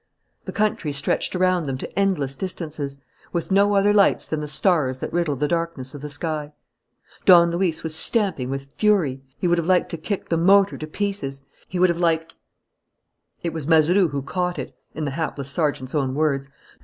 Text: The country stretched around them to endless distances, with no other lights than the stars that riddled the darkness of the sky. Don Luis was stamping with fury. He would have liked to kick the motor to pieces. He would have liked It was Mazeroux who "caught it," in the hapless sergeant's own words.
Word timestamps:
The 0.45 0.51
country 0.51 0.91
stretched 0.93 1.35
around 1.35 1.65
them 1.67 1.77
to 1.77 1.99
endless 1.99 2.33
distances, 2.33 2.97
with 3.31 3.51
no 3.51 3.75
other 3.75 3.93
lights 3.93 4.25
than 4.25 4.39
the 4.39 4.47
stars 4.47 4.97
that 4.97 5.13
riddled 5.13 5.39
the 5.41 5.47
darkness 5.47 5.93
of 5.93 6.01
the 6.01 6.09
sky. 6.09 6.53
Don 7.25 7.51
Luis 7.51 7.83
was 7.83 7.93
stamping 7.95 8.49
with 8.49 8.73
fury. 8.73 9.21
He 9.37 9.47
would 9.47 9.59
have 9.59 9.67
liked 9.67 9.89
to 9.89 9.97
kick 9.97 10.29
the 10.29 10.37
motor 10.39 10.75
to 10.75 10.87
pieces. 10.87 11.43
He 11.67 11.77
would 11.77 11.89
have 11.89 11.99
liked 11.99 12.37
It 13.43 13.53
was 13.53 13.67
Mazeroux 13.67 14.07
who 14.07 14.23
"caught 14.23 14.57
it," 14.57 14.75
in 14.95 15.05
the 15.05 15.11
hapless 15.11 15.51
sergeant's 15.51 15.93
own 15.93 16.15
words. 16.15 16.49